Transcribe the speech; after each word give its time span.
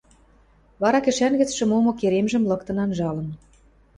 Вара 0.81 0.99
кӹшӓн 1.05 1.33
гӹцшӹ 1.39 1.63
момы 1.71 1.91
керемжӹм 1.99 2.43
лыктын 2.49 2.77
анжалын. 2.83 3.27